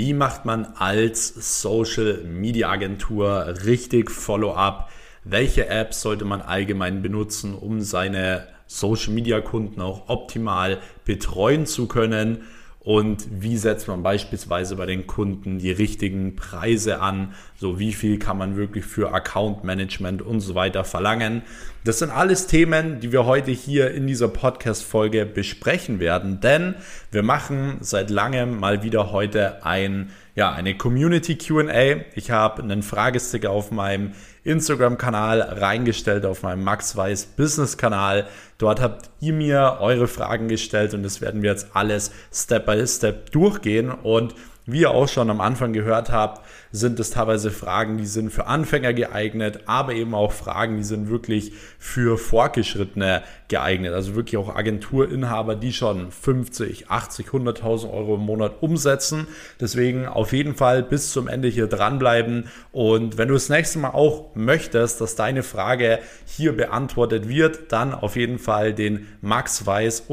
Wie 0.00 0.14
macht 0.14 0.44
man 0.44 0.64
als 0.76 1.60
Social 1.60 2.22
Media 2.22 2.70
Agentur 2.70 3.52
richtig 3.64 4.12
Follow-up? 4.12 4.90
Welche 5.24 5.66
Apps 5.66 6.02
sollte 6.02 6.24
man 6.24 6.40
allgemein 6.40 7.02
benutzen, 7.02 7.52
um 7.52 7.80
seine 7.80 8.46
Social 8.68 9.12
Media 9.12 9.40
Kunden 9.40 9.80
auch 9.80 10.08
optimal 10.08 10.78
betreuen 11.04 11.66
zu 11.66 11.88
können? 11.88 12.42
Und 12.80 13.26
wie 13.30 13.56
setzt 13.56 13.88
man 13.88 14.02
beispielsweise 14.02 14.76
bei 14.76 14.86
den 14.86 15.06
Kunden 15.06 15.58
die 15.58 15.70
richtigen 15.70 16.36
Preise 16.36 17.00
an, 17.00 17.34
so 17.56 17.78
wie 17.78 17.92
viel 17.92 18.18
kann 18.18 18.38
man 18.38 18.56
wirklich 18.56 18.84
für 18.84 19.12
Account 19.12 19.64
Management 19.64 20.22
und 20.22 20.40
so 20.40 20.54
weiter 20.54 20.84
verlangen. 20.84 21.42
Das 21.84 21.98
sind 21.98 22.10
alles 22.10 22.46
Themen, 22.46 23.00
die 23.00 23.12
wir 23.12 23.26
heute 23.26 23.50
hier 23.50 23.90
in 23.90 24.06
dieser 24.06 24.28
Podcast-Folge 24.28 25.26
besprechen 25.26 26.00
werden, 26.00 26.40
denn 26.40 26.76
wir 27.10 27.22
machen 27.22 27.78
seit 27.80 28.10
langem 28.10 28.58
mal 28.58 28.82
wieder 28.82 29.12
heute 29.12 29.64
ein, 29.64 30.10
ja, 30.38 30.52
eine 30.52 30.76
Community 30.76 31.34
QA. 31.34 31.96
Ich 32.14 32.30
habe 32.30 32.62
einen 32.62 32.84
Fragesticker 32.84 33.50
auf 33.50 33.72
meinem 33.72 34.12
Instagram-Kanal 34.44 35.40
reingestellt, 35.40 36.24
auf 36.24 36.44
meinem 36.44 36.62
Max 36.62 36.96
Weiß 36.96 37.26
Business-Kanal. 37.26 38.28
Dort 38.56 38.80
habt 38.80 39.10
ihr 39.18 39.32
mir 39.32 39.78
eure 39.80 40.06
Fragen 40.06 40.46
gestellt 40.46 40.94
und 40.94 41.02
das 41.02 41.20
werden 41.20 41.42
wir 41.42 41.50
jetzt 41.50 41.74
alles 41.74 42.12
Step 42.32 42.66
by 42.66 42.86
Step 42.86 43.32
durchgehen. 43.32 43.90
Und 43.90 44.36
wie 44.64 44.82
ihr 44.82 44.92
auch 44.92 45.08
schon 45.08 45.28
am 45.28 45.40
Anfang 45.40 45.72
gehört 45.72 46.12
habt, 46.12 46.46
sind 46.72 47.00
es 47.00 47.10
teilweise 47.10 47.50
Fragen, 47.50 47.98
die 47.98 48.06
sind 48.06 48.30
für 48.30 48.46
Anfänger 48.46 48.92
geeignet, 48.92 49.60
aber 49.66 49.94
eben 49.94 50.14
auch 50.14 50.32
Fragen, 50.32 50.76
die 50.76 50.84
sind 50.84 51.08
wirklich 51.08 51.52
für 51.78 52.18
Fortgeschrittene 52.18 53.22
geeignet. 53.48 53.94
Also 53.94 54.14
wirklich 54.14 54.36
auch 54.36 54.54
Agenturinhaber, 54.54 55.54
die 55.54 55.72
schon 55.72 56.10
50, 56.10 56.90
80, 56.90 57.28
100.000 57.28 57.92
Euro 57.92 58.16
im 58.16 58.20
Monat 58.20 58.56
umsetzen. 58.60 59.26
Deswegen 59.60 60.06
auf 60.06 60.32
jeden 60.32 60.54
Fall 60.54 60.82
bis 60.82 61.12
zum 61.12 61.28
Ende 61.28 61.48
hier 61.48 61.66
dranbleiben. 61.66 62.48
Und 62.72 63.16
wenn 63.16 63.28
du 63.28 63.34
das 63.34 63.48
nächste 63.48 63.78
Mal 63.78 63.90
auch 63.90 64.34
möchtest, 64.34 65.00
dass 65.00 65.16
deine 65.16 65.42
Frage 65.42 66.00
hier 66.26 66.54
beantwortet 66.54 67.28
wird, 67.28 67.72
dann 67.72 67.94
auf 67.94 68.16
jeden 68.16 68.38
Fall 68.38 68.74
den 68.74 69.06
Max 69.22 69.66
Weiß 69.66 70.04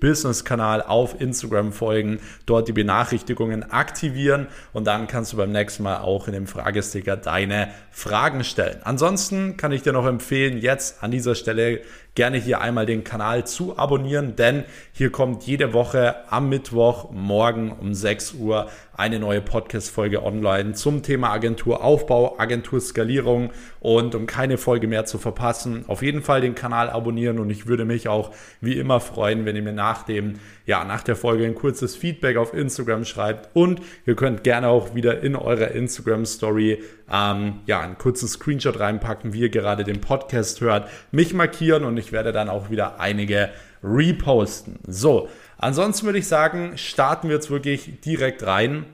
Business 0.00 0.44
Kanal 0.44 0.82
auf 0.82 1.20
Instagram 1.20 1.72
folgen, 1.72 2.18
dort 2.46 2.68
die 2.68 2.72
Benachrichtigungen 2.72 3.70
aktivieren 3.70 4.48
und 4.72 4.86
dann 4.86 5.06
kannst 5.06 5.32
du 5.32 5.36
beim 5.36 5.52
nächsten 5.52 5.67
Mal 5.78 5.98
auch 5.98 6.26
in 6.26 6.32
dem 6.32 6.46
Fragesticker 6.46 7.16
deine 7.16 7.70
Fragen 7.90 8.44
stellen. 8.44 8.80
Ansonsten 8.84 9.56
kann 9.56 9.72
ich 9.72 9.82
dir 9.82 9.92
noch 9.92 10.06
empfehlen, 10.06 10.58
jetzt 10.58 11.02
an 11.02 11.10
dieser 11.10 11.34
Stelle 11.34 11.82
gerne 12.18 12.36
hier 12.36 12.60
einmal 12.60 12.84
den 12.84 13.04
Kanal 13.04 13.46
zu 13.46 13.78
abonnieren, 13.78 14.34
denn 14.34 14.64
hier 14.92 15.12
kommt 15.12 15.44
jede 15.44 15.72
Woche 15.72 16.16
am 16.28 16.48
Mittwoch 16.48 17.12
morgen 17.12 17.70
um 17.70 17.94
6 17.94 18.34
Uhr 18.34 18.68
eine 18.98 19.20
neue 19.20 19.40
Podcast-Folge 19.40 20.24
online 20.24 20.72
zum 20.72 21.04
Thema 21.04 21.30
Agenturaufbau, 21.30 22.36
Agenturskalierung 22.36 23.52
und 23.78 24.16
um 24.16 24.26
keine 24.26 24.58
Folge 24.58 24.88
mehr 24.88 25.04
zu 25.04 25.18
verpassen, 25.18 25.84
auf 25.86 26.02
jeden 26.02 26.20
Fall 26.20 26.40
den 26.40 26.56
Kanal 26.56 26.90
abonnieren. 26.90 27.38
Und 27.38 27.48
ich 27.50 27.68
würde 27.68 27.84
mich 27.84 28.08
auch 28.08 28.32
wie 28.60 28.76
immer 28.76 28.98
freuen, 28.98 29.44
wenn 29.44 29.54
ihr 29.54 29.62
mir 29.62 29.72
nach 29.72 30.02
dem, 30.02 30.40
ja, 30.66 30.84
nach 30.84 31.04
der 31.04 31.14
Folge 31.14 31.44
ein 31.44 31.54
kurzes 31.54 31.94
Feedback 31.94 32.36
auf 32.36 32.52
Instagram 32.52 33.04
schreibt. 33.04 33.50
Und 33.54 33.80
ihr 34.04 34.16
könnt 34.16 34.42
gerne 34.42 34.66
auch 34.66 34.96
wieder 34.96 35.22
in 35.22 35.36
eurer 35.36 35.70
Instagram 35.70 36.26
Story 36.26 36.82
ähm, 37.08 37.60
ja, 37.66 37.80
einen 37.80 37.98
kurzen 37.98 38.26
Screenshot 38.26 38.80
reinpacken, 38.80 39.32
wie 39.32 39.42
ihr 39.42 39.48
gerade 39.48 39.84
den 39.84 40.00
Podcast 40.00 40.60
hört, 40.60 40.90
mich 41.12 41.34
markieren. 41.34 41.84
Und 41.84 41.98
ich 41.98 42.07
werde 42.12 42.32
dann 42.32 42.48
auch 42.48 42.70
wieder 42.70 43.00
einige 43.00 43.50
reposten. 43.82 44.78
So, 44.86 45.28
ansonsten 45.56 46.06
würde 46.06 46.18
ich 46.18 46.28
sagen, 46.28 46.76
starten 46.76 47.28
wir 47.28 47.36
jetzt 47.36 47.50
wirklich 47.50 48.00
direkt 48.00 48.44
rein 48.44 48.84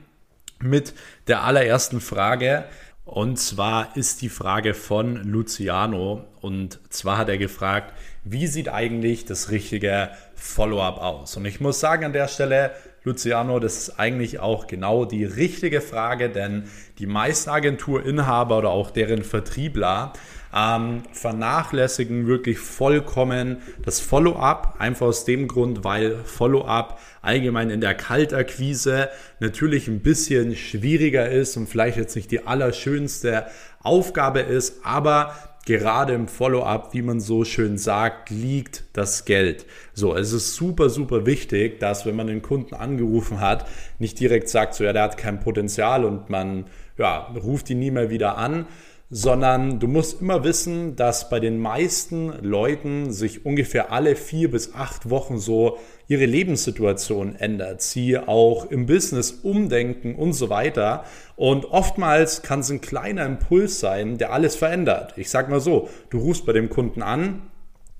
mit 0.59 0.93
der 1.27 1.43
allerersten 1.43 2.01
Frage. 2.01 2.65
Und 3.05 3.37
zwar 3.37 3.95
ist 3.95 4.21
die 4.23 4.29
Frage 4.29 4.73
von 4.73 5.17
Luciano. 5.17 6.25
Und 6.41 6.79
zwar 6.89 7.19
hat 7.19 7.29
er 7.29 7.37
gefragt, 7.37 7.93
wie 8.23 8.47
sieht 8.47 8.69
eigentlich 8.69 9.25
das 9.25 9.51
richtige 9.51 10.09
Follow-up 10.33 10.97
aus? 10.97 11.37
Und 11.37 11.45
ich 11.45 11.61
muss 11.61 11.79
sagen 11.79 12.05
an 12.05 12.13
der 12.13 12.27
Stelle, 12.27 12.71
Luciano, 13.03 13.59
das 13.59 13.77
ist 13.77 13.99
eigentlich 13.99 14.39
auch 14.39 14.65
genau 14.65 15.05
die 15.05 15.25
richtige 15.25 15.79
Frage, 15.81 16.29
denn 16.29 16.63
die 16.97 17.05
meisten 17.05 17.51
Agenturinhaber 17.51 18.57
oder 18.57 18.69
auch 18.71 18.89
deren 18.89 19.23
Vertriebler 19.23 20.13
ähm, 20.55 21.03
vernachlässigen 21.11 22.27
wirklich 22.27 22.59
vollkommen 22.59 23.57
das 23.83 23.99
Follow-up, 23.99 24.75
einfach 24.79 25.07
aus 25.07 25.25
dem 25.25 25.47
Grund, 25.47 25.83
weil 25.83 26.15
Follow-up 26.23 26.99
allgemein 27.21 27.69
in 27.69 27.81
der 27.81 27.93
Kaltakquise 27.93 29.09
natürlich 29.39 29.87
ein 29.87 29.99
bisschen 29.99 30.55
schwieriger 30.55 31.29
ist 31.29 31.57
und 31.57 31.67
vielleicht 31.67 31.97
jetzt 31.97 32.15
nicht 32.15 32.31
die 32.31 32.47
allerschönste 32.47 33.47
Aufgabe 33.81 34.39
ist, 34.39 34.85
aber 34.85 35.35
gerade 35.65 36.13
im 36.13 36.27
Follow-up, 36.27 36.93
wie 36.93 37.01
man 37.01 37.19
so 37.19 37.43
schön 37.43 37.77
sagt, 37.77 38.29
liegt 38.29 38.83
das 38.93 39.25
Geld. 39.25 39.65
So, 39.93 40.15
es 40.15 40.31
ist 40.31 40.55
super, 40.55 40.89
super 40.89 41.25
wichtig, 41.25 41.79
dass 41.79 42.05
wenn 42.05 42.15
man 42.15 42.27
den 42.27 42.41
Kunden 42.41 42.75
angerufen 42.75 43.41
hat, 43.41 43.67
nicht 43.99 44.19
direkt 44.19 44.47
sagt, 44.47 44.75
so 44.75 44.83
ja, 44.83 44.93
der 44.93 45.03
hat 45.03 45.17
kein 45.17 45.39
Potenzial 45.39 46.05
und 46.05 46.29
man 46.29 46.65
ja, 46.97 47.33
ruft 47.43 47.69
ihn 47.69 47.79
nie 47.79 47.91
mehr 47.91 48.09
wieder 48.09 48.37
an, 48.37 48.67
sondern 49.09 49.79
du 49.79 49.87
musst 49.87 50.21
immer 50.21 50.43
wissen, 50.43 50.95
dass 50.95 51.29
bei 51.29 51.39
den 51.39 51.59
meisten 51.59 52.33
Leuten 52.41 53.11
sich 53.11 53.45
ungefähr 53.45 53.91
alle 53.91 54.15
vier 54.15 54.49
bis 54.49 54.73
acht 54.73 55.09
Wochen 55.09 55.37
so 55.37 55.77
ihre 56.07 56.25
Lebenssituation 56.25 57.35
ändert, 57.35 57.81
sie 57.81 58.17
auch 58.17 58.65
im 58.65 58.87
Business 58.87 59.31
umdenken 59.31 60.15
und 60.15 60.33
so 60.33 60.49
weiter. 60.49 61.03
Und 61.35 61.65
oftmals 61.65 62.41
kann 62.41 62.61
es 62.61 62.71
ein 62.71 62.81
kleiner 62.81 63.25
Impuls 63.25 63.79
sein, 63.79 64.17
der 64.17 64.33
alles 64.33 64.55
verändert. 64.55 65.13
Ich 65.17 65.29
sag 65.29 65.49
mal 65.49 65.59
so, 65.59 65.89
du 66.09 66.19
rufst 66.19 66.45
bei 66.45 66.53
dem 66.53 66.69
Kunden 66.69 67.03
an, 67.03 67.43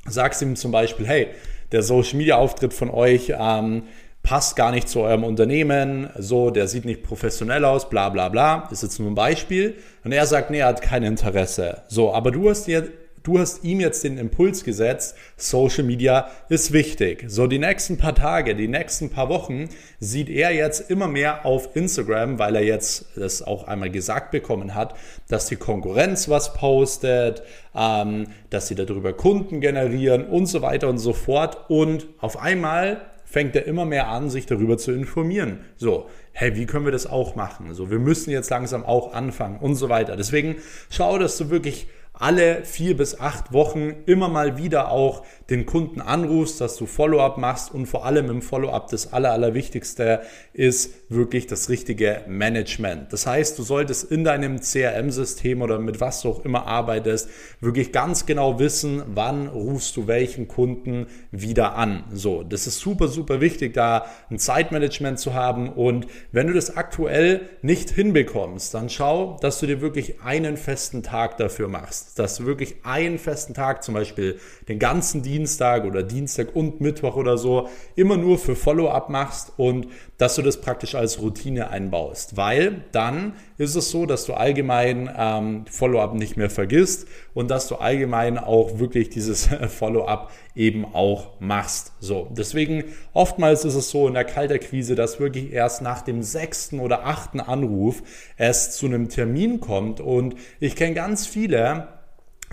sagst 0.08 0.42
ihm 0.42 0.56
zum 0.56 0.72
Beispiel, 0.72 1.08
hey, 1.08 1.28
der 1.72 1.84
Social 1.84 2.18
Media 2.18 2.38
Auftritt 2.38 2.74
von 2.74 2.90
euch, 2.90 3.34
ähm, 3.38 3.84
passt 4.25 4.56
gar 4.56 4.72
nicht 4.72 4.90
zu 4.90 5.02
eurem 5.02 5.24
Unternehmen, 5.24 6.09
so, 6.18 6.50
der 6.50 6.68
sieht 6.68 6.84
nicht 6.84 7.03
professionell 7.03 7.63
aus, 7.63 7.90
bla 7.90 8.09
bla 8.09 8.28
bla, 8.30 8.68
ist 8.72 8.81
jetzt 8.81 9.00
nur 9.00 9.09
ein 9.09 9.16
Beispiel. 9.16 9.75
Und 10.03 10.12
er 10.12 10.25
sagt, 10.25 10.50
nee, 10.50 10.59
er 10.59 10.68
hat 10.68 10.81
kein 10.81 11.03
Interesse. 11.03 11.84
So, 11.88 12.12
aber 12.12 12.31
du 12.31 12.50
hast 12.50 12.66
dir 12.66 12.90
du 13.22 13.40
hast 13.40 13.64
ihm 13.64 13.80
jetzt 13.80 14.03
den 14.03 14.18
Impuls 14.18 14.64
gesetzt, 14.64 15.16
Social 15.35 15.84
Media 15.84 16.30
ist 16.47 16.72
wichtig. 16.72 17.25
So 17.28 17.47
die 17.47 17.58
nächsten 17.59 17.97
paar 17.97 18.14
Tage, 18.14 18.56
die 18.56 18.68
nächsten 18.68 19.09
paar 19.09 19.30
Wochen 19.30 19.69
sieht 20.00 20.30
er 20.30 20.52
jetzt 20.52 20.91
immer 20.91 21.08
mehr 21.08 21.46
auf 21.46 21.75
Instagram, 21.75 22.38
weil 22.38 22.56
er 22.56 22.64
jetzt 22.64 23.06
das 23.16 23.41
auch 23.41 23.68
einmal 23.68 23.90
gesagt 23.90 24.31
bekommen 24.31 24.75
hat, 24.75 24.96
dass 25.28 25.47
die 25.47 25.56
Konkurrenz 25.56 26.30
was 26.30 26.53
postet, 26.53 27.41
ähm, 27.75 28.28
dass 28.52 28.68
sie 28.68 28.75
darüber 28.75 29.14
Kunden 29.14 29.59
generieren 29.59 30.25
und 30.25 30.46
so 30.46 30.62
weiter 30.62 30.88
und 30.88 31.00
so 31.00 31.14
fort. 31.14 31.69
Und 31.69 32.06
auf 32.19 32.40
einmal 32.40 33.02
fängt 33.25 33.56
er 33.56 33.66
immer 33.66 33.86
mehr 33.86 34.08
an, 34.08 34.30
sich 34.30 34.46
darüber 34.46 34.78
zu 34.78 34.91
informieren. 34.91 35.59
So, 35.75 36.09
hey, 36.31 36.56
wie 36.56 36.66
können 36.66 36.86
wir 36.86 36.91
das 36.91 37.08
auch 37.08 37.36
machen? 37.36 37.74
So, 37.74 37.90
wir 37.90 38.00
müssen 38.00 38.31
jetzt 38.31 38.50
langsam 38.50 38.86
auch 38.86 39.13
anfangen 39.13 39.59
und 39.59 39.75
so 39.75 39.90
weiter. 39.90 40.16
Deswegen 40.16 40.56
schau, 40.90 41.18
dass 41.18 41.38
du 41.38 41.50
wirklich 41.50 41.88
alle 42.14 42.64
vier 42.64 42.96
bis 42.96 43.19
acht 43.19 43.52
Wochen 43.52 43.94
immer 44.06 44.30
mal 44.30 44.58
wieder 44.58 44.90
auch 44.90 45.25
den 45.50 45.68
Kunden 45.68 46.02
anrufst, 46.02 46.60
dass 46.60 46.76
du 46.76 46.88
Follow-up 46.88 47.38
machst 47.38 47.72
und 47.72 47.86
vor 47.86 48.06
allem 48.06 48.30
im 48.30 48.42
Follow-up 48.42 48.90
das 48.90 49.14
Aller, 49.14 49.32
Allerwichtigste 49.32 50.22
ist 50.54 50.92
wirklich 51.10 51.46
das 51.46 51.70
richtige 51.70 52.22
Management. 52.28 53.14
Das 53.14 53.28
heißt, 53.28 53.60
du 53.60 53.64
solltest 53.64 54.12
in 54.12 54.24
deinem 54.24 54.60
CRM-System 54.60 55.62
oder 55.62 55.78
mit 55.78 56.02
was 56.02 56.22
du 56.22 56.30
auch 56.30 56.46
immer 56.46 56.66
arbeitest, 56.66 57.30
wirklich 57.62 57.92
ganz 57.92 58.26
genau 58.26 58.58
wissen, 58.60 59.04
wann 59.08 59.48
rufst 59.48 59.96
du 59.98 60.08
welchen 60.08 60.48
Kunden 60.48 61.06
wieder 61.32 61.76
an. 61.76 62.06
So, 62.12 62.42
das 62.42 62.66
ist 62.66 62.80
super, 62.80 63.08
super 63.08 63.40
wichtig, 63.40 63.74
da 63.74 64.06
ein 64.32 64.40
Zeitmanagement 64.40 65.20
zu 65.20 65.36
haben 65.36 65.70
und 65.70 66.08
wenn 66.32 66.48
du 66.48 66.54
das 66.54 66.76
aktuell 66.76 67.42
nicht 67.62 67.91
hinbekommst, 67.91 68.74
dann 68.74 68.90
schau, 68.90 69.38
dass 69.41 69.59
du 69.59 69.68
dir 69.68 69.80
wirklich 69.82 70.22
einen 70.22 70.58
festen 70.58 71.03
Tag 71.03 71.38
dafür 71.38 71.68
machst, 71.68 72.18
dass 72.18 72.38
du 72.38 72.46
wirklich 72.48 72.78
einen 72.84 73.20
festen 73.20 73.53
Tag, 73.53 73.84
zum 73.84 73.94
Beispiel 73.94 74.40
den 74.68 74.80
ganzen 74.80 75.22
Dienst 75.22 75.34
Dienstag 75.35 75.84
oder 75.84 76.02
Dienstag 76.02 76.55
und 76.55 76.79
Mittwoch 76.79 77.17
oder 77.17 77.37
so 77.37 77.67
immer 77.97 78.16
nur 78.16 78.37
für 78.37 78.55
Follow-up 78.55 79.09
machst 79.09 79.52
und 79.58 79.87
dass 80.17 80.35
du 80.35 80.41
das 80.41 80.61
praktisch 80.61 80.96
als 80.96 81.22
Routine 81.22 81.72
einbaust. 81.72 82.37
Weil 82.37 82.85
dann 82.93 83.34
ist 83.58 83.76
es 83.76 83.91
so, 83.91 84.05
dass 84.05 84.26
du 84.26 84.34
allgemein 84.34 85.09
ähm, 85.17 85.66
Follow-up 85.70 86.14
nicht 86.14 86.37
mehr 86.37 86.49
vergisst 86.49 87.08
und 87.34 87.52
dass 87.52 87.67
du 87.67 87.76
allgemein 87.76 88.37
auch 88.37 88.79
wirklich 88.79 89.09
dieses 89.09 89.49
Follow-up 89.78 90.32
eben 90.55 90.85
auch 90.85 91.41
machst. 91.41 91.91
So, 91.99 92.29
deswegen 92.31 92.85
oftmals 93.11 93.66
ist 93.66 93.76
es 93.76 93.90
so 93.90 94.08
in 94.08 94.14
der 94.14 94.23
Kalterquise, 94.23 94.96
dass 94.96 95.20
wirklich 95.20 95.52
erst 95.52 95.81
nach 95.81 96.02
dem 96.02 96.23
sechsten 96.23 96.79
oder 96.79 97.05
achten 97.05 97.41
Anruf 97.41 98.03
es 98.38 98.78
zu 98.78 98.85
einem 98.85 99.09
Termin 99.09 99.59
kommt 99.59 99.99
und 99.99 100.35
ich 100.61 100.78
kenne 100.78 100.93
ganz 100.93 101.28
viele, 101.28 101.90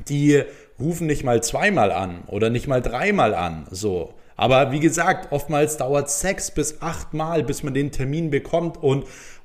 die 0.08 0.42
rufen 0.78 1.06
nicht 1.06 1.24
mal 1.24 1.42
zweimal 1.42 1.92
an 1.92 2.24
oder 2.26 2.50
nicht 2.50 2.68
mal 2.68 2.82
dreimal 2.82 3.34
an. 3.34 3.66
So. 3.70 4.14
Aber 4.36 4.72
wie 4.72 4.80
gesagt, 4.80 5.32
oftmals 5.32 5.76
dauert 5.76 6.08
es 6.08 6.20
sechs 6.20 6.50
bis 6.50 6.80
acht 6.80 7.14
Mal, 7.14 7.42
bis 7.42 7.62
man 7.62 7.74
den 7.74 7.92
Termin 7.92 8.30
bekommt 8.30 8.82
und 8.82 9.04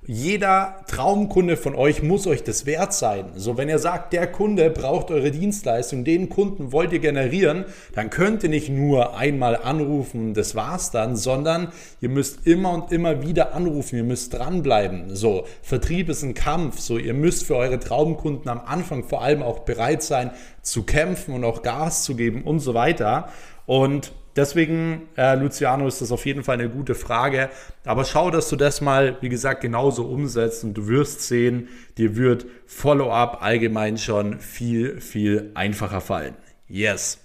jeder 0.10 0.86
Traumkunde 0.88 1.58
von 1.58 1.76
euch 1.76 2.02
muss 2.02 2.28
euch 2.28 2.42
das 2.42 2.66
wert 2.66 2.94
sein. 2.94 3.26
So, 3.36 3.58
wenn 3.58 3.68
ihr 3.68 3.78
sagt, 3.78 4.14
der 4.14 4.28
Kunde 4.28 4.70
braucht 4.70 5.12
eure 5.12 5.32
Dienstleistung, 5.32 6.06
den 6.06 6.30
Kunden 6.30 6.72
wollt 6.72 6.94
ihr 6.94 7.00
generieren, 7.00 7.66
dann 7.94 8.10
könnt 8.10 8.42
ihr 8.44 8.50
nicht 8.50 8.70
nur 8.70 9.18
einmal 9.18 9.58
anrufen, 9.58 10.34
das 10.34 10.56
war's 10.56 10.92
dann, 10.92 11.18
sondern 11.18 11.74
ihr 12.00 12.08
müsst 12.08 12.48
immer 12.48 12.74
und 12.74 12.94
immer 12.94 13.22
wieder 13.22 13.54
anrufen, 13.54 13.98
ihr 13.98 14.06
müsst 14.06 14.34
dranbleiben. 14.34 15.14
So, 15.14 15.44
Vertrieb 15.62 16.08
ist 16.08 16.24
ein 16.24 16.36
Kampf, 16.36 16.80
so, 16.80 16.98
ihr 16.98 17.14
müsst 17.14 17.46
für 17.46 17.58
eure 17.58 17.80
Traumkunden 17.80 18.50
am 18.50 18.62
Anfang 18.66 19.04
vor 19.04 19.22
allem 19.22 19.44
auch 19.44 19.60
bereit 19.60 20.04
sein 20.04 20.32
zu 20.62 20.84
kämpfen 20.84 21.34
und 21.34 21.44
auch 21.44 21.64
Gas 21.64 22.04
zu 22.04 22.16
geben 22.16 22.44
und 22.44 22.60
so 22.60 22.74
weiter. 22.74 23.28
Und 23.66 24.14
Deswegen, 24.38 25.10
äh, 25.18 25.36
Luciano, 25.36 25.88
ist 25.88 26.00
das 26.00 26.12
auf 26.12 26.28
jeden 26.28 26.44
Fall 26.44 26.60
eine 26.60 26.70
gute 26.70 26.94
Frage. 26.94 27.50
Aber 27.84 28.06
schau, 28.06 28.30
dass 28.30 28.50
du 28.50 28.56
das 28.56 28.82
mal, 28.82 29.18
wie 29.22 29.30
gesagt, 29.30 29.62
genauso 29.62 30.06
umsetzt 30.06 30.64
und 30.64 30.76
du 30.76 30.88
wirst 30.88 31.22
sehen, 31.22 31.70
dir 31.98 32.16
wird 32.16 32.46
Follow-up 32.68 33.42
allgemein 33.42 33.98
schon 33.98 34.40
viel, 34.40 35.02
viel 35.02 35.50
einfacher 35.56 36.02
fallen. 36.02 36.36
Yes. 36.70 37.18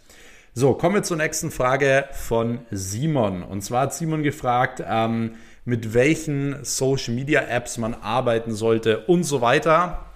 So, 0.55 0.73
kommen 0.73 0.95
wir 0.95 1.03
zur 1.03 1.19
nächsten 1.19 1.51
Frage 1.51 2.07
von 2.13 2.61
Simon. 2.71 3.43
Und 3.43 3.63
zwar 3.63 3.83
hat 3.83 3.95
Simon 3.95 4.23
gefragt, 4.23 4.83
ähm, 4.87 5.35
mit 5.67 5.93
welchen 5.93 6.65
Social 6.65 7.15
Media 7.15 7.43
Apps 7.43 7.77
man 7.77 7.93
arbeiten 7.93 8.55
sollte 8.55 9.01
und 9.01 9.25
so 9.25 9.43
weiter. 9.43 10.07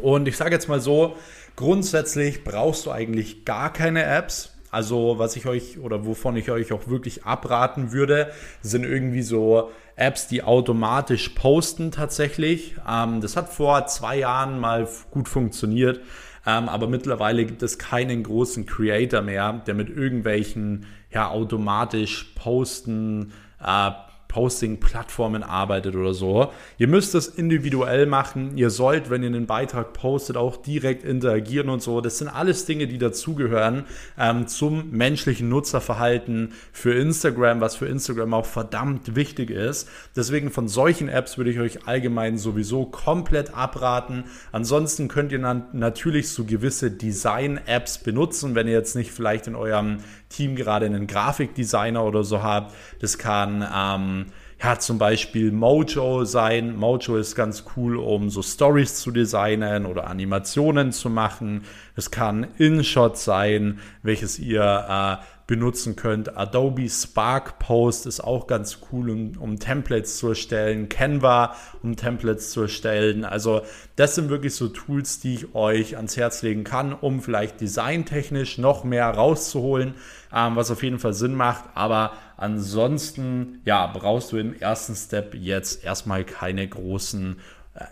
Und 0.00 0.26
ich 0.26 0.38
sage 0.38 0.54
jetzt 0.54 0.68
mal 0.68 0.80
so, 0.80 1.16
grundsätzlich 1.56 2.44
brauchst 2.44 2.86
du 2.86 2.90
eigentlich 2.90 3.44
gar 3.44 3.70
keine 3.72 4.04
Apps. 4.04 4.54
Also 4.70 5.18
was 5.18 5.36
ich 5.36 5.46
euch 5.46 5.78
oder 5.78 6.06
wovon 6.06 6.36
ich 6.36 6.50
euch 6.50 6.72
auch 6.72 6.86
wirklich 6.88 7.24
abraten 7.24 7.92
würde, 7.92 8.30
sind 8.62 8.84
irgendwie 8.84 9.22
so 9.22 9.70
Apps, 9.96 10.28
die 10.28 10.42
automatisch 10.42 11.30
posten 11.30 11.90
tatsächlich. 11.90 12.76
Ähm, 12.88 13.20
das 13.20 13.36
hat 13.36 13.48
vor 13.48 13.86
zwei 13.86 14.18
Jahren 14.18 14.58
mal 14.60 14.88
gut 15.10 15.28
funktioniert, 15.28 16.00
ähm, 16.46 16.68
aber 16.68 16.86
mittlerweile 16.86 17.44
gibt 17.44 17.62
es 17.62 17.78
keinen 17.78 18.22
großen 18.22 18.66
Creator 18.66 19.22
mehr, 19.22 19.62
der 19.66 19.74
mit 19.74 19.90
irgendwelchen 19.90 20.86
ja 21.10 21.28
automatisch 21.28 22.32
posten 22.36 23.32
äh, 23.64 23.90
Posting-Plattformen 24.30 25.42
arbeitet 25.42 25.96
oder 25.96 26.14
so. 26.14 26.52
Ihr 26.78 26.86
müsst 26.86 27.16
es 27.16 27.26
individuell 27.26 28.06
machen. 28.06 28.56
Ihr 28.56 28.70
sollt, 28.70 29.10
wenn 29.10 29.24
ihr 29.24 29.28
einen 29.28 29.46
Beitrag 29.46 29.92
postet, 29.92 30.36
auch 30.36 30.56
direkt 30.56 31.04
interagieren 31.04 31.68
und 31.68 31.82
so. 31.82 32.00
Das 32.00 32.18
sind 32.18 32.28
alles 32.28 32.64
Dinge, 32.64 32.86
die 32.86 32.98
dazugehören 32.98 33.86
ähm, 34.16 34.46
zum 34.46 34.90
menschlichen 34.92 35.48
Nutzerverhalten 35.48 36.52
für 36.72 36.94
Instagram, 36.94 37.60
was 37.60 37.74
für 37.74 37.86
Instagram 37.86 38.32
auch 38.34 38.46
verdammt 38.46 39.16
wichtig 39.16 39.50
ist. 39.50 39.88
Deswegen 40.14 40.50
von 40.50 40.68
solchen 40.68 41.08
Apps 41.08 41.36
würde 41.36 41.50
ich 41.50 41.58
euch 41.58 41.88
allgemein 41.88 42.38
sowieso 42.38 42.86
komplett 42.86 43.52
abraten. 43.54 44.24
Ansonsten 44.52 45.08
könnt 45.08 45.32
ihr 45.32 45.40
natürlich 45.72 46.30
so 46.30 46.44
gewisse 46.44 46.92
Design-Apps 46.92 47.98
benutzen, 47.98 48.54
wenn 48.54 48.68
ihr 48.68 48.74
jetzt 48.74 48.94
nicht 48.94 49.10
vielleicht 49.10 49.48
in 49.48 49.56
eurem 49.56 49.98
Team 50.28 50.54
gerade 50.54 50.86
einen 50.86 51.08
Grafikdesigner 51.08 52.04
oder 52.04 52.22
so 52.22 52.42
habt. 52.42 52.72
Das 53.00 53.18
kann 53.18 53.66
ähm, 53.74 54.19
ja 54.62 54.78
zum 54.78 54.98
Beispiel 54.98 55.52
Mojo 55.52 56.24
sein. 56.24 56.76
Mojo 56.76 57.16
ist 57.16 57.34
ganz 57.34 57.64
cool, 57.76 57.96
um 57.96 58.30
so 58.30 58.42
Stories 58.42 58.96
zu 58.96 59.10
designen 59.10 59.86
oder 59.86 60.06
Animationen 60.06 60.92
zu 60.92 61.08
machen. 61.08 61.62
Es 61.96 62.10
kann 62.10 62.46
InShot 62.58 63.16
sein, 63.16 63.78
welches 64.02 64.38
ihr 64.38 65.20
äh, 65.20 65.24
benutzen 65.50 65.96
könnt. 65.96 66.36
Adobe 66.36 66.88
Spark 66.88 67.58
Post 67.58 68.06
ist 68.06 68.20
auch 68.20 68.46
ganz 68.46 68.78
cool, 68.92 69.10
um, 69.10 69.32
um, 69.40 69.58
Templates 69.58 70.16
zu 70.16 70.28
erstellen. 70.28 70.88
Canva, 70.88 71.56
um 71.82 71.96
Templates 71.96 72.52
zu 72.52 72.62
erstellen. 72.62 73.24
Also 73.24 73.62
das 73.96 74.14
sind 74.14 74.30
wirklich 74.30 74.54
so 74.54 74.68
Tools, 74.68 75.18
die 75.18 75.34
ich 75.34 75.54
euch 75.56 75.96
ans 75.96 76.16
Herz 76.16 76.42
legen 76.42 76.62
kann, 76.62 76.92
um 76.92 77.20
vielleicht 77.20 77.60
designtechnisch 77.60 78.58
noch 78.58 78.84
mehr 78.84 79.10
rauszuholen, 79.10 79.94
ähm, 80.32 80.54
was 80.54 80.70
auf 80.70 80.84
jeden 80.84 81.00
Fall 81.00 81.14
Sinn 81.14 81.34
macht. 81.34 81.64
Aber 81.74 82.12
ansonsten, 82.36 83.60
ja, 83.64 83.88
brauchst 83.88 84.30
du 84.30 84.36
im 84.36 84.54
ersten 84.54 84.94
Step 84.94 85.34
jetzt 85.34 85.82
erstmal 85.82 86.22
keine 86.22 86.68
großen 86.68 87.40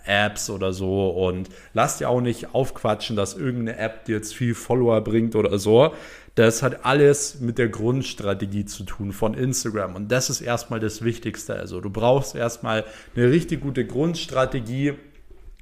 Apps 0.05 0.51
oder 0.51 0.73
so 0.73 1.09
und 1.11 1.49
lass 1.73 1.99
dir 1.99 2.09
auch 2.09 2.21
nicht 2.21 2.55
aufquatschen, 2.55 3.17
dass 3.17 3.35
irgendeine 3.35 3.79
App 3.79 4.05
dir 4.05 4.17
jetzt 4.17 4.35
viel 4.35 4.55
Follower 4.55 5.01
bringt 5.01 5.35
oder 5.35 5.59
so. 5.59 5.93
Das 6.39 6.63
hat 6.63 6.87
alles 6.87 7.41
mit 7.41 7.59
der 7.59 7.69
Grundstrategie 7.69 8.65
zu 8.65 8.85
tun 8.85 9.11
von 9.11 9.35
Instagram 9.35 9.97
und 9.97 10.13
das 10.13 10.31
ist 10.31 10.41
erstmal 10.41 10.79
das 10.79 11.03
Wichtigste. 11.03 11.57
Also 11.57 11.81
du 11.81 11.91
brauchst 11.91 12.37
erstmal 12.37 12.85
eine 13.17 13.29
richtig 13.29 13.61
gute 13.61 13.85
Grundstrategie 13.85 14.93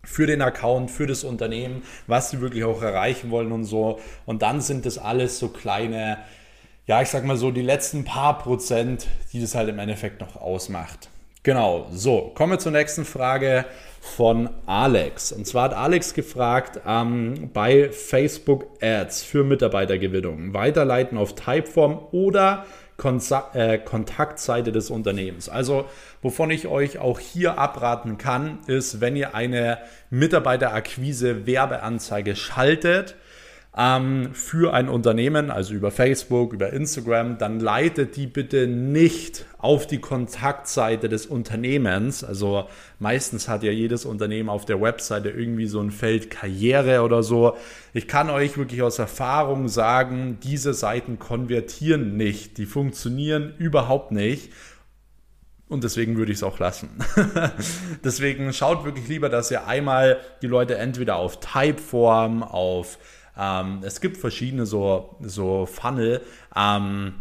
für 0.04 0.26
den 0.26 0.42
Account, 0.42 0.90
für 0.90 1.06
das 1.06 1.24
Unternehmen, 1.24 1.82
was 2.06 2.28
sie 2.28 2.42
wirklich 2.42 2.64
auch 2.64 2.82
erreichen 2.82 3.30
wollen 3.30 3.52
und 3.52 3.64
so. 3.64 4.00
Und 4.26 4.42
dann 4.42 4.60
sind 4.60 4.84
das 4.84 4.98
alles 4.98 5.38
so 5.38 5.48
kleine, 5.48 6.18
ja, 6.86 7.00
ich 7.00 7.08
sag 7.08 7.24
mal 7.24 7.38
so, 7.38 7.50
die 7.50 7.62
letzten 7.62 8.04
paar 8.04 8.36
Prozent, 8.36 9.06
die 9.32 9.40
das 9.40 9.54
halt 9.54 9.70
im 9.70 9.78
Endeffekt 9.78 10.20
noch 10.20 10.36
ausmacht. 10.36 11.08
Genau, 11.46 11.86
so, 11.92 12.32
kommen 12.34 12.54
wir 12.54 12.58
zur 12.58 12.72
nächsten 12.72 13.04
Frage 13.04 13.66
von 14.00 14.50
Alex. 14.66 15.30
Und 15.30 15.46
zwar 15.46 15.66
hat 15.66 15.74
Alex 15.74 16.12
gefragt, 16.12 16.80
ähm, 16.84 17.50
bei 17.54 17.90
Facebook 17.92 18.66
Ads 18.82 19.22
für 19.22 19.44
Mitarbeitergewinnung 19.44 20.54
weiterleiten 20.54 21.16
auf 21.16 21.36
Typeform 21.36 22.00
oder 22.10 22.66
Konsa 22.96 23.52
äh, 23.54 23.78
Kontaktseite 23.78 24.72
des 24.72 24.90
Unternehmens. 24.90 25.48
Also, 25.48 25.84
wovon 26.20 26.50
ich 26.50 26.66
euch 26.66 26.98
auch 26.98 27.20
hier 27.20 27.58
abraten 27.58 28.18
kann, 28.18 28.58
ist, 28.66 29.00
wenn 29.00 29.14
ihr 29.14 29.36
eine 29.36 29.78
Mitarbeiterakquise 30.10 31.46
Werbeanzeige 31.46 32.34
schaltet, 32.34 33.14
ähm, 33.78 34.30
für 34.32 34.72
ein 34.72 34.88
Unternehmen, 34.88 35.50
also 35.50 35.74
über 35.74 35.90
Facebook, 35.90 36.54
über 36.54 36.72
Instagram, 36.72 37.36
dann 37.36 37.60
leitet 37.60 38.16
die 38.16 38.26
bitte 38.26 38.66
nicht 38.66 39.44
auf 39.58 39.86
die 39.86 39.98
Kontaktseite 39.98 41.10
des 41.10 41.26
Unternehmens. 41.26 42.24
Also 42.24 42.68
meistens 42.98 43.48
hat 43.48 43.62
ja 43.62 43.72
jedes 43.72 44.06
Unternehmen 44.06 44.48
auf 44.48 44.64
der 44.64 44.80
Webseite 44.80 45.28
irgendwie 45.28 45.66
so 45.66 45.80
ein 45.80 45.90
Feld 45.90 46.30
Karriere 46.30 47.02
oder 47.02 47.22
so. 47.22 47.56
Ich 47.92 48.08
kann 48.08 48.30
euch 48.30 48.56
wirklich 48.56 48.80
aus 48.80 48.98
Erfahrung 48.98 49.68
sagen, 49.68 50.38
diese 50.42 50.72
Seiten 50.72 51.18
konvertieren 51.18 52.16
nicht. 52.16 52.56
Die 52.56 52.66
funktionieren 52.66 53.52
überhaupt 53.58 54.10
nicht. 54.10 54.52
Und 55.68 55.84
deswegen 55.84 56.16
würde 56.16 56.30
ich 56.32 56.38
es 56.38 56.44
auch 56.44 56.60
lassen. 56.60 56.90
deswegen 58.04 58.52
schaut 58.52 58.84
wirklich 58.84 59.08
lieber, 59.08 59.28
dass 59.28 59.50
ihr 59.50 59.66
einmal 59.66 60.18
die 60.40 60.46
Leute 60.46 60.78
entweder 60.78 61.16
auf 61.16 61.40
Typeform, 61.40 62.44
auf 62.44 62.98
ähm, 63.38 63.80
es 63.82 64.00
gibt 64.00 64.16
verschiedene 64.16 64.66
so, 64.66 65.16
so 65.20 65.66
Funnel, 65.66 66.22
ähm, 66.54 67.14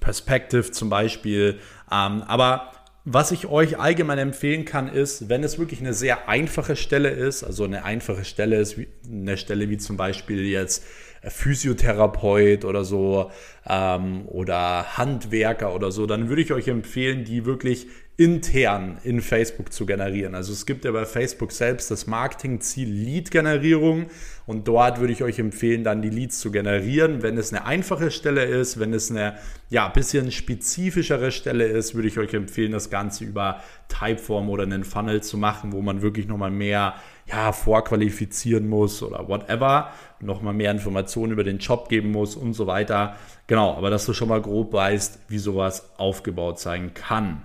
Perspective 0.00 0.70
zum 0.70 0.90
Beispiel. 0.90 1.58
Ähm, 1.90 2.22
aber 2.22 2.72
was 3.04 3.32
ich 3.32 3.46
euch 3.46 3.78
allgemein 3.78 4.18
empfehlen 4.18 4.64
kann, 4.66 4.88
ist, 4.88 5.30
wenn 5.30 5.42
es 5.42 5.58
wirklich 5.58 5.80
eine 5.80 5.94
sehr 5.94 6.28
einfache 6.28 6.76
Stelle 6.76 7.08
ist, 7.08 7.42
also 7.42 7.64
eine 7.64 7.84
einfache 7.84 8.24
Stelle 8.24 8.56
ist, 8.56 8.76
eine 9.10 9.38
Stelle 9.38 9.70
wie 9.70 9.78
zum 9.78 9.96
Beispiel 9.96 10.44
jetzt 10.44 10.84
Physiotherapeut 11.22 12.64
oder 12.64 12.84
so 12.84 13.30
ähm, 13.66 14.26
oder 14.26 14.98
Handwerker 14.98 15.74
oder 15.74 15.90
so, 15.90 16.06
dann 16.06 16.28
würde 16.28 16.42
ich 16.42 16.52
euch 16.52 16.68
empfehlen, 16.68 17.24
die 17.24 17.46
wirklich 17.46 17.86
intern 18.18 18.98
in 19.04 19.20
Facebook 19.20 19.72
zu 19.72 19.86
generieren. 19.86 20.34
Also 20.34 20.52
es 20.52 20.66
gibt 20.66 20.84
ja 20.84 20.90
bei 20.90 21.06
Facebook 21.06 21.52
selbst 21.52 21.88
das 21.92 22.08
Marketingziel 22.08 22.88
Lead-Generierung 22.88 24.06
und 24.44 24.66
dort 24.66 24.98
würde 24.98 25.12
ich 25.12 25.22
euch 25.22 25.38
empfehlen, 25.38 25.84
dann 25.84 26.02
die 26.02 26.10
Leads 26.10 26.40
zu 26.40 26.50
generieren. 26.50 27.22
Wenn 27.22 27.38
es 27.38 27.52
eine 27.52 27.64
einfache 27.64 28.10
Stelle 28.10 28.44
ist, 28.44 28.80
wenn 28.80 28.92
es 28.92 29.12
eine 29.12 29.36
ja, 29.70 29.86
bisschen 29.86 30.32
spezifischere 30.32 31.30
Stelle 31.30 31.66
ist, 31.66 31.94
würde 31.94 32.08
ich 32.08 32.18
euch 32.18 32.34
empfehlen, 32.34 32.72
das 32.72 32.90
Ganze 32.90 33.22
über 33.22 33.60
Typeform 33.86 34.50
oder 34.50 34.64
einen 34.64 34.82
Funnel 34.82 35.22
zu 35.22 35.38
machen, 35.38 35.70
wo 35.72 35.80
man 35.80 36.02
wirklich 36.02 36.26
nochmal 36.26 36.50
mehr 36.50 36.94
ja, 37.26 37.52
vorqualifizieren 37.52 38.68
muss 38.68 39.00
oder 39.00 39.28
whatever, 39.28 39.92
nochmal 40.18 40.54
mehr 40.54 40.72
Informationen 40.72 41.32
über 41.32 41.44
den 41.44 41.58
Job 41.58 41.88
geben 41.88 42.10
muss 42.10 42.34
und 42.34 42.54
so 42.54 42.66
weiter. 42.66 43.14
Genau, 43.46 43.76
aber 43.76 43.90
dass 43.90 44.06
du 44.06 44.12
schon 44.12 44.28
mal 44.28 44.42
grob 44.42 44.72
weißt, 44.72 45.20
wie 45.28 45.38
sowas 45.38 45.92
aufgebaut 45.98 46.58
sein 46.58 46.94
kann. 46.94 47.42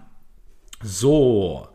So, 0.86 1.70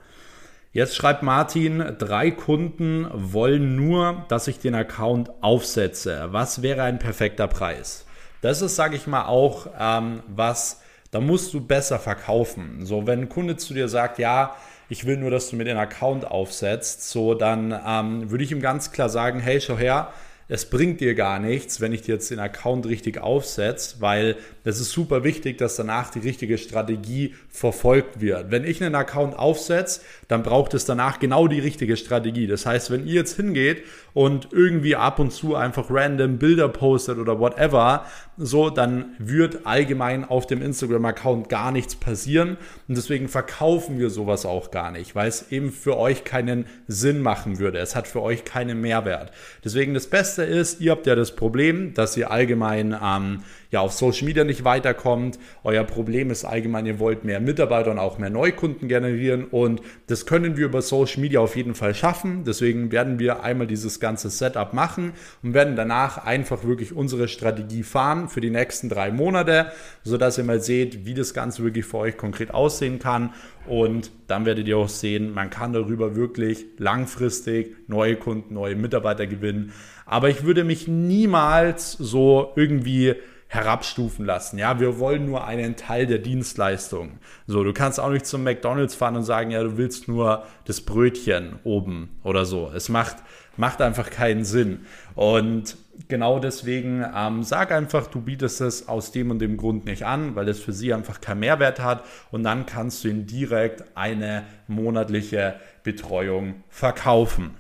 jetzt 0.73 0.95
schreibt 0.95 1.23
Martin, 1.23 1.97
drei 1.99 2.31
Kunden 2.31 3.09
wollen 3.15 3.75
nur, 3.75 4.27
dass 4.29 4.49
ich 4.49 4.59
den 4.59 4.75
Account 4.75 5.31
aufsetze. 5.41 6.29
Was 6.33 6.61
wäre 6.61 6.83
ein 6.83 6.99
perfekter 6.99 7.49
Preis? 7.49 8.05
Das 8.43 8.61
ist, 8.61 8.77
sage 8.77 8.97
ich 8.97 9.07
mal, 9.07 9.25
auch 9.25 9.67
ähm, 9.81 10.23
was, 10.29 10.83
da 11.11 11.21
musst 11.21 11.55
du 11.55 11.63
besser 11.63 11.99
verkaufen. 11.99 12.85
So, 12.85 13.07
wenn 13.07 13.23
ein 13.23 13.29
Kunde 13.31 13.57
zu 13.57 13.73
dir 13.73 13.89
sagt, 13.89 14.19
ja, 14.19 14.55
ich 14.91 15.07
will 15.07 15.17
nur, 15.17 15.31
dass 15.31 15.49
du 15.49 15.57
mir 15.57 15.65
den 15.65 15.79
Account 15.79 16.27
aufsetzt, 16.31 17.09
so, 17.09 17.33
dann 17.33 17.75
ähm, 17.87 18.31
würde 18.31 18.45
ich 18.45 18.53
ihm 18.53 18.61
ganz 18.61 18.93
klar 18.93 19.09
sagen, 19.09 19.41
hey, 19.41 19.59
schau 19.63 19.79
her, 19.79 20.13
es 20.49 20.71
bringt 20.71 21.01
dir 21.01 21.15
gar 21.15 21.39
nichts, 21.39 21.81
wenn 21.81 21.93
ich 21.93 22.03
dir 22.03 22.15
jetzt 22.15 22.31
den 22.31 22.39
Account 22.39 22.87
richtig 22.87 23.19
aufsetze, 23.19 23.97
weil 24.01 24.37
es 24.65 24.81
ist 24.81 24.93
super 24.93 25.23
wichtig, 25.23 25.59
dass 25.59 25.77
danach 25.77 26.11
die 26.11 26.21
richtige 26.21 26.57
Strategie 26.57 27.35
verfolgt 27.51 28.21
wird. 28.21 28.51
Wenn 28.51 28.65
ich 28.65 28.83
einen 28.83 28.95
Account 28.95 29.39
aufsetze, 29.39 30.01
dann 30.27 30.43
braucht 30.43 30.73
es 30.73 30.87
danach 30.87 31.21
genau 31.21 31.49
die 31.49 31.61
richtige 31.61 31.97
Strategie. 31.99 32.47
Das 32.47 32.65
heißt, 32.65 32.91
wenn 32.91 33.07
ihr 33.07 33.15
jetzt 33.15 33.37
hingeht 33.37 33.83
und 34.15 34.49
irgendwie 34.53 34.97
ab 34.97 35.19
und 35.19 35.33
zu 35.33 35.55
einfach 35.55 35.91
random 35.91 36.39
Bilder 36.39 36.69
postet 36.69 37.19
oder 37.19 37.39
whatever, 37.39 38.07
so, 38.39 38.71
dann 38.71 39.17
wird 39.19 39.67
allgemein 39.67 40.25
auf 40.25 40.47
dem 40.47 40.63
Instagram-Account 40.63 41.49
gar 41.49 41.73
nichts 41.73 41.97
passieren. 41.97 42.57
Und 42.87 42.97
deswegen 42.97 43.29
verkaufen 43.29 43.99
wir 43.99 44.11
sowas 44.11 44.47
auch 44.47 44.71
gar 44.71 44.93
nicht, 44.93 45.15
weil 45.15 45.29
es 45.29 45.51
eben 45.51 45.73
für 45.73 45.97
euch 45.97 46.25
keinen 46.25 46.67
Sinn 46.87 47.21
machen 47.21 47.59
würde. 47.59 47.79
Es 47.79 47.97
hat 47.97 48.07
für 48.07 48.23
euch 48.23 48.45
keinen 48.45 48.81
Mehrwert. 48.81 49.33
Deswegen 49.65 49.93
das 49.95 50.07
Beste 50.07 50.38
ist, 50.43 50.81
ihr 50.81 50.93
habt 50.93 51.07
ja 51.07 51.15
das 51.15 51.35
Problem, 51.35 51.95
dass 51.95 52.17
ihr 52.17 52.31
allgemein 52.31 52.97
ähm, 53.03 53.43
ja 53.71 53.81
auf 53.81 53.93
Social 53.93 54.27
Media 54.27 54.45
nicht 54.45 54.65
weiterkommt. 54.65 55.39
Euer 55.65 55.85
Problem 55.85 56.31
ist 56.31 56.45
allgemein, 56.45 56.87
ihr 56.87 56.99
wollt 56.99 57.25
mehr 57.25 57.41
Mitarbeiter 57.41 57.91
und 57.91 57.99
auch 57.99 58.19
mehr 58.19 58.31
Neukunden 58.31 58.89
generieren 58.89 59.45
und 59.45 59.81
das 60.07 60.27
können 60.27 60.57
wir 60.57 60.67
über 60.67 60.83
Social 60.83 61.21
Media 61.21 61.41
auf 61.41 61.57
jeden 61.57 61.75
Fall 61.75 61.95
schaffen. 61.95 62.45
Deswegen 62.45 62.93
werden 62.93 63.19
wir 63.19 63.43
einmal 63.43 63.67
dieses 63.67 64.01
ganze 64.01 64.31
Setup 64.31 64.73
machen 64.73 65.13
und 65.43 65.55
werden 65.55 65.77
danach 65.77 66.25
einfach 66.25 66.65
wirklich 66.65 66.93
unsere 66.95 67.29
Strategie 67.29 67.83
fahren 67.83 68.29
für 68.29 68.41
die 68.41 68.51
nächsten 68.51 68.89
drei 68.89 69.11
Monate, 69.11 69.73
sodass 70.03 70.39
ihr 70.39 70.45
mal 70.45 70.61
seht, 70.61 71.07
wie 71.07 71.15
das 71.15 71.35
Ganze 71.35 71.63
wirklich 71.63 71.85
für 71.85 71.99
euch 71.99 72.17
konkret 72.17 72.53
aussehen 72.53 72.99
kann 72.99 73.33
und 73.69 74.11
dann 74.29 74.47
werdet 74.47 74.67
ihr 74.67 74.79
auch 74.79 74.89
sehen, 74.89 75.35
man 75.35 75.51
kann 75.51 75.75
darüber 75.75 76.17
wirklich 76.17 76.65
langfristig 76.79 77.77
neue 77.87 78.17
Kunden, 78.17 78.55
neue 78.55 78.75
Mitarbeiter 78.77 79.27
gewinnen. 79.27 79.73
Aber 80.09 80.31
ich 80.31 80.43
würde 80.43 80.65
mich 80.65 80.89
niemals 80.89 81.93
so 81.93 82.53
irgendwie 82.57 83.15
herabstufen 83.49 84.25
lassen. 84.25 84.59
Ja, 84.59 84.81
wir 84.81 84.99
wollen 84.99 85.27
nur 85.27 85.47
einen 85.47 85.77
Teil 85.77 86.07
der 86.07 86.19
Dienstleistung. 86.19 87.19
So, 87.47 87.63
du 87.63 87.73
kannst 87.73 88.01
auch 88.01 88.11
nicht 88.11 88.27
zum 88.27 88.43
McDonald's 88.43 88.95
fahren 88.95 89.17
und 89.17 89.23
sagen, 89.23 89.51
ja, 89.51 89.63
du 89.63 89.77
willst 89.77 90.09
nur 90.09 90.45
das 90.65 90.81
Brötchen 90.81 91.59
oben 91.65 92.19
oder 92.25 92.47
so. 92.47 92.71
Es 92.75 92.89
macht, 92.89 93.17
macht 93.57 93.83
einfach 93.83 94.11
keinen 94.11 94.45
Sinn. 94.45 94.81
Und 95.15 95.77
genau 96.09 96.39
deswegen 96.39 97.05
ähm, 97.15 97.43
sag 97.43 97.71
einfach, 97.71 98.07
du 98.07 98.23
bietest 98.23 98.63
es 98.63 98.89
aus 98.89 99.13
dem 99.13 99.31
und 99.31 99.41
dem 99.41 99.59
Grund 99.59 99.85
nicht 99.85 100.05
an, 100.05 100.37
weil 100.37 100.49
es 100.49 100.61
für 100.61 100.73
sie 100.73 100.95
einfach 100.95 101.21
keinen 101.21 101.41
Mehrwert 101.41 101.81
hat. 101.81 102.05
Und 102.31 102.45
dann 102.45 102.65
kannst 102.65 103.05
du 103.05 103.09
ihnen 103.09 103.27
direkt 103.27 103.85
eine 103.95 104.45
monatliche 104.69 105.57
Betreuung 105.83 106.63
verkaufen. 106.71 107.55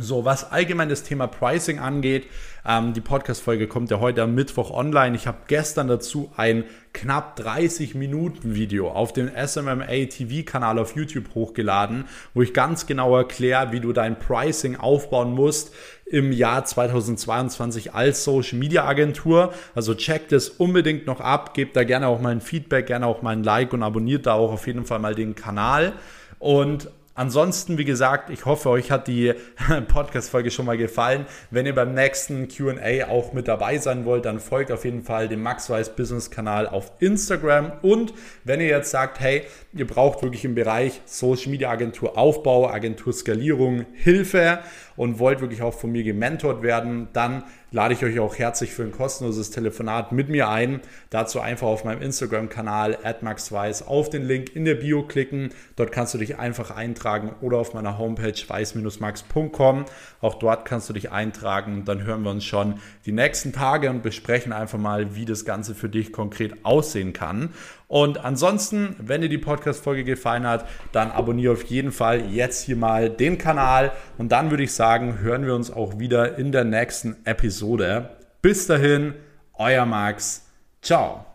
So, 0.00 0.24
was 0.24 0.50
allgemein 0.50 0.88
das 0.88 1.02
Thema 1.02 1.26
Pricing 1.26 1.78
angeht, 1.78 2.26
ähm, 2.66 2.94
die 2.94 3.02
Podcast-Folge 3.02 3.68
kommt 3.68 3.90
ja 3.90 4.00
heute 4.00 4.22
am 4.22 4.34
Mittwoch 4.34 4.70
online. 4.70 5.14
Ich 5.14 5.26
habe 5.26 5.38
gestern 5.46 5.88
dazu 5.88 6.32
ein 6.36 6.64
knapp 6.94 7.36
30 7.36 7.94
Minuten 7.94 8.54
Video 8.54 8.90
auf 8.90 9.12
dem 9.12 9.28
SMMA 9.28 10.06
TV-Kanal 10.06 10.78
auf 10.78 10.96
YouTube 10.96 11.34
hochgeladen, 11.34 12.06
wo 12.32 12.40
ich 12.40 12.54
ganz 12.54 12.86
genau 12.86 13.14
erkläre, 13.14 13.72
wie 13.72 13.80
du 13.80 13.92
dein 13.92 14.18
Pricing 14.18 14.76
aufbauen 14.76 15.32
musst 15.34 15.74
im 16.06 16.32
Jahr 16.32 16.64
2022 16.64 17.92
als 17.92 18.24
Social 18.24 18.58
Media 18.58 18.86
Agentur. 18.86 19.52
Also 19.74 19.94
checkt 19.94 20.32
es 20.32 20.48
unbedingt 20.48 21.06
noch 21.06 21.20
ab, 21.20 21.52
gebt 21.52 21.76
da 21.76 21.84
gerne 21.84 22.08
auch 22.08 22.20
mal 22.20 22.30
ein 22.30 22.40
Feedback, 22.40 22.86
gerne 22.86 23.06
auch 23.06 23.20
mal 23.20 23.30
ein 23.30 23.44
Like 23.44 23.74
und 23.74 23.82
abonniert 23.82 24.26
da 24.26 24.32
auch 24.32 24.52
auf 24.52 24.66
jeden 24.66 24.86
Fall 24.86 24.98
mal 24.98 25.14
den 25.14 25.34
Kanal. 25.34 25.92
Und 26.38 26.88
Ansonsten, 27.20 27.76
wie 27.76 27.84
gesagt, 27.84 28.30
ich 28.30 28.46
hoffe, 28.46 28.70
euch 28.70 28.90
hat 28.90 29.06
die 29.06 29.34
Podcast-Folge 29.88 30.50
schon 30.50 30.64
mal 30.64 30.78
gefallen. 30.78 31.26
Wenn 31.50 31.66
ihr 31.66 31.74
beim 31.74 31.92
nächsten 31.92 32.48
QA 32.48 33.10
auch 33.10 33.34
mit 33.34 33.46
dabei 33.46 33.76
sein 33.76 34.06
wollt, 34.06 34.24
dann 34.24 34.40
folgt 34.40 34.72
auf 34.72 34.86
jeden 34.86 35.02
Fall 35.02 35.28
dem 35.28 35.42
Max 35.42 35.70
Business 35.94 36.30
Kanal 36.30 36.66
auf 36.66 36.92
Instagram. 36.98 37.72
Und 37.82 38.14
wenn 38.44 38.62
ihr 38.62 38.68
jetzt 38.68 38.90
sagt, 38.90 39.20
hey, 39.20 39.42
ihr 39.74 39.86
braucht 39.86 40.22
wirklich 40.22 40.46
im 40.46 40.54
Bereich 40.54 41.02
Social 41.04 41.50
Media 41.50 41.68
Agentur 41.68 42.16
Aufbau, 42.16 42.70
Agentur 42.70 43.12
Skalierung 43.12 43.84
Hilfe 43.92 44.60
und 44.96 45.18
wollt 45.18 45.42
wirklich 45.42 45.60
auch 45.60 45.74
von 45.74 45.92
mir 45.92 46.04
gementort 46.04 46.62
werden, 46.62 47.08
dann 47.12 47.44
lade 47.72 47.94
ich 47.94 48.04
euch 48.04 48.18
auch 48.18 48.36
herzlich 48.38 48.72
für 48.72 48.82
ein 48.82 48.92
kostenloses 48.92 49.50
Telefonat 49.50 50.12
mit 50.12 50.28
mir 50.28 50.48
ein. 50.48 50.80
Dazu 51.10 51.40
einfach 51.40 51.66
auf 51.66 51.84
meinem 51.84 52.02
Instagram-Kanal 52.02 52.98
@maxweiss 53.20 53.86
auf 53.86 54.10
den 54.10 54.24
Link 54.24 54.54
in 54.54 54.64
der 54.64 54.74
Bio 54.74 55.02
klicken. 55.04 55.50
Dort 55.76 55.92
kannst 55.92 56.14
du 56.14 56.18
dich 56.18 56.38
einfach 56.38 56.70
eintragen 56.70 57.34
oder 57.40 57.58
auf 57.58 57.74
meiner 57.74 57.98
Homepage 57.98 58.34
weiß-max.com. 58.46 59.84
Auch 60.20 60.34
dort 60.34 60.64
kannst 60.64 60.88
du 60.88 60.92
dich 60.92 61.10
eintragen. 61.10 61.84
Dann 61.84 62.04
hören 62.04 62.22
wir 62.22 62.30
uns 62.30 62.44
schon 62.44 62.74
die 63.06 63.12
nächsten 63.12 63.52
Tage 63.52 63.90
und 63.90 64.02
besprechen 64.02 64.52
einfach 64.52 64.78
mal, 64.78 65.14
wie 65.14 65.24
das 65.24 65.44
Ganze 65.44 65.74
für 65.74 65.88
dich 65.88 66.12
konkret 66.12 66.64
aussehen 66.64 67.12
kann. 67.12 67.50
Und 67.90 68.24
ansonsten, 68.24 68.94
wenn 69.00 69.20
dir 69.20 69.28
die 69.28 69.36
Podcast-Folge 69.36 70.04
gefallen 70.04 70.46
hat, 70.46 70.64
dann 70.92 71.10
abonniere 71.10 71.54
auf 71.54 71.64
jeden 71.64 71.90
Fall 71.90 72.30
jetzt 72.30 72.62
hier 72.62 72.76
mal 72.76 73.10
den 73.10 73.36
Kanal. 73.36 73.90
Und 74.16 74.30
dann 74.30 74.50
würde 74.50 74.62
ich 74.62 74.72
sagen, 74.72 75.18
hören 75.18 75.44
wir 75.44 75.56
uns 75.56 75.72
auch 75.72 75.98
wieder 75.98 76.38
in 76.38 76.52
der 76.52 76.62
nächsten 76.62 77.16
Episode. 77.60 78.08
Bis 78.40 78.66
dahin, 78.66 79.14
euer 79.58 79.84
Max. 79.84 80.46
Ciao. 80.80 81.29